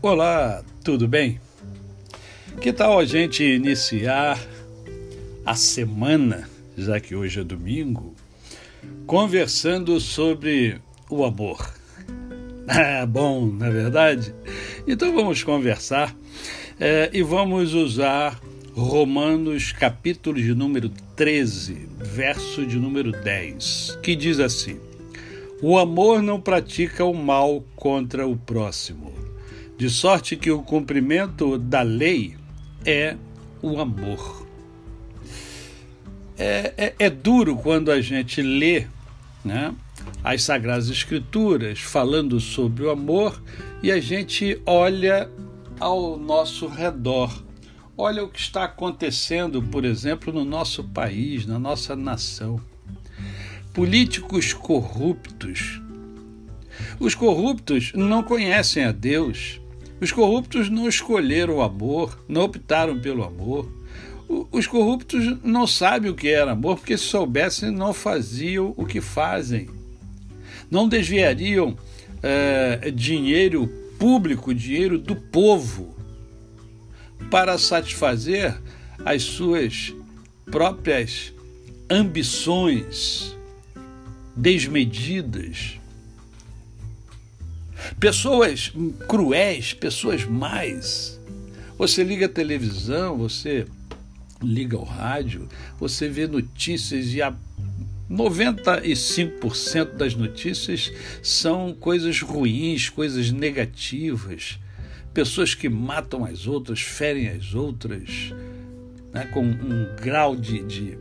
[0.00, 1.40] Olá, tudo bem?
[2.60, 4.38] Que tal a gente iniciar
[5.44, 8.14] a semana, já que hoje é domingo,
[9.08, 10.80] conversando sobre
[11.10, 11.74] o amor?
[12.70, 14.34] Ah, bom, na é verdade?
[14.86, 16.14] Então vamos conversar
[16.78, 18.38] é, e vamos usar
[18.74, 24.78] Romanos, capítulo de número 13, verso de número 10, que diz assim:
[25.62, 29.27] O amor não pratica o mal contra o próximo
[29.78, 32.36] de sorte que o cumprimento da lei
[32.84, 33.16] é
[33.62, 34.44] o amor.
[36.36, 38.86] É, é, é duro quando a gente lê
[39.44, 39.72] né,
[40.22, 43.40] as Sagradas Escrituras falando sobre o amor
[43.80, 45.30] e a gente olha
[45.78, 47.44] ao nosso redor.
[47.96, 52.60] Olha o que está acontecendo, por exemplo, no nosso país, na nossa nação.
[53.72, 55.80] Políticos corruptos.
[56.98, 59.60] Os corruptos não conhecem a Deus,
[60.00, 63.68] os corruptos não escolheram o amor, não optaram pelo amor.
[64.52, 69.00] Os corruptos não sabem o que era amor, porque se soubessem, não faziam o que
[69.00, 69.68] fazem.
[70.70, 71.76] Não desviariam
[72.22, 73.66] é, dinheiro
[73.98, 75.96] público, dinheiro do povo,
[77.30, 78.56] para satisfazer
[79.04, 79.94] as suas
[80.50, 81.32] próprias
[81.90, 83.36] ambições
[84.36, 85.78] desmedidas.
[87.98, 88.72] Pessoas
[89.06, 91.20] cruéis, pessoas mais.
[91.76, 93.66] Você liga a televisão, você
[94.42, 97.34] liga o rádio, você vê notícias e a
[98.10, 104.58] 95% das notícias são coisas ruins, coisas negativas,
[105.12, 108.32] pessoas que matam as outras, ferem as outras,
[109.12, 110.98] né, com um grau de, de,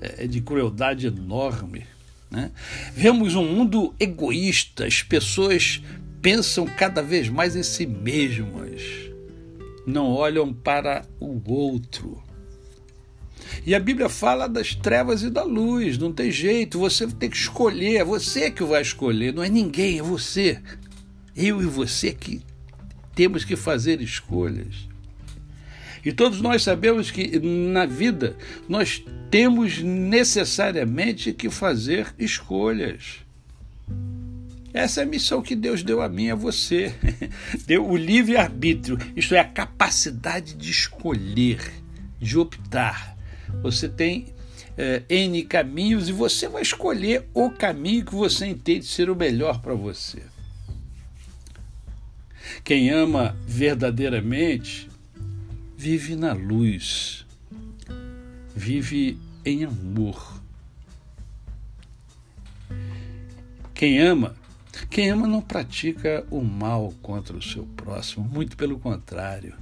[0.00, 1.84] eh, de crueldade enorme.
[2.30, 2.52] Né?
[2.94, 5.82] Vemos um mundo egoísta, as pessoas
[6.28, 8.82] pensam cada vez mais em si mesmas,
[9.86, 12.22] não olham para o outro.
[13.64, 17.36] E a Bíblia fala das trevas e da luz, não tem jeito, você tem que
[17.38, 20.60] escolher, é você que vai escolher, não é ninguém, é você.
[21.34, 22.42] Eu e você que
[23.14, 24.86] temos que fazer escolhas.
[26.04, 28.36] E todos nós sabemos que na vida
[28.68, 33.26] nós temos necessariamente que fazer escolhas.
[34.72, 36.94] Essa é a missão que Deus deu a mim a você.
[37.66, 41.72] Deu o livre-arbítrio, isto é, a capacidade de escolher,
[42.20, 43.16] de optar.
[43.62, 44.26] Você tem
[44.76, 49.60] é, N caminhos e você vai escolher o caminho que você entende ser o melhor
[49.60, 50.22] para você.
[52.62, 54.88] Quem ama verdadeiramente
[55.76, 57.26] vive na luz,
[58.54, 60.42] vive em amor.
[63.74, 64.34] Quem ama
[64.86, 69.54] quem ama não pratica o mal contra o seu próximo, muito pelo contrário.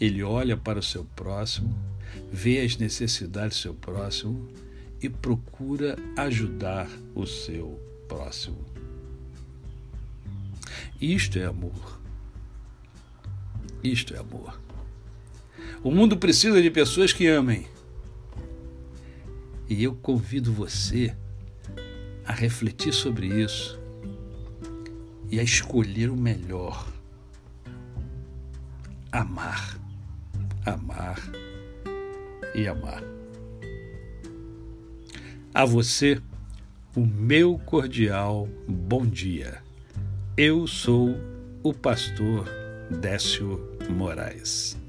[0.00, 1.74] Ele olha para o seu próximo,
[2.30, 4.48] vê as necessidades do seu próximo
[5.00, 8.58] e procura ajudar o seu próximo.
[11.00, 12.00] Isto é amor.
[13.82, 14.60] Isto é amor.
[15.82, 17.66] O mundo precisa de pessoas que amem.
[19.68, 21.14] E eu convido você
[22.24, 23.83] a refletir sobre isso
[25.30, 26.92] e a escolher o melhor.
[29.10, 29.78] Amar,
[30.64, 31.18] amar
[32.54, 33.02] e amar.
[35.52, 36.20] A você,
[36.96, 39.62] o meu cordial bom dia.
[40.36, 41.16] Eu sou
[41.62, 42.48] o pastor
[42.90, 44.83] Décio Moraes.